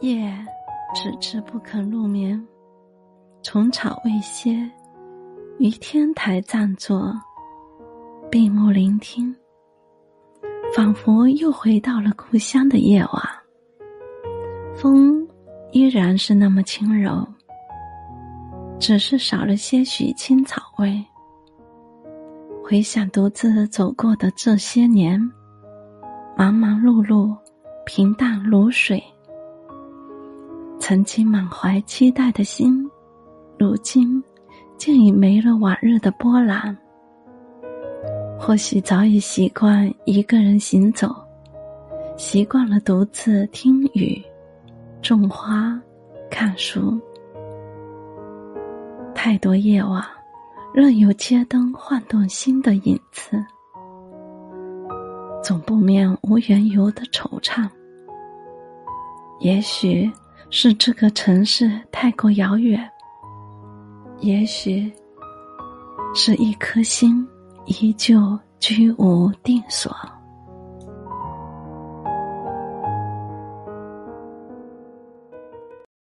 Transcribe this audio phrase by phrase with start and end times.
[0.00, 0.30] 夜
[0.94, 2.40] 迟迟不肯入眠，
[3.42, 4.70] 虫草未歇，
[5.58, 7.14] 于天台暂坐，
[8.30, 9.34] 闭目聆听，
[10.74, 13.22] 仿佛又回到了故乡的夜晚。
[14.76, 15.26] 风
[15.72, 17.26] 依然是那么轻柔，
[18.78, 21.02] 只是少了些许青草味。
[22.62, 25.18] 回想独自走过的这些年，
[26.36, 27.34] 忙忙碌碌，
[27.86, 29.02] 平淡如水。
[30.88, 32.88] 曾经满怀期待的心，
[33.58, 34.22] 如今
[34.78, 36.78] 竟已没了往日的波澜。
[38.38, 41.12] 或许早已习惯一个人行走，
[42.16, 44.24] 习惯了独自听雨、
[45.02, 45.76] 种花、
[46.30, 46.96] 看书。
[49.12, 50.00] 太多夜晚，
[50.72, 53.44] 任由街灯晃动心的影子，
[55.42, 57.68] 总不免无缘由的惆怅。
[59.40, 60.08] 也许。
[60.48, 62.88] 是这个城市太过遥远，
[64.20, 64.90] 也许
[66.14, 67.26] 是一颗心
[67.66, 69.94] 依旧居无定所。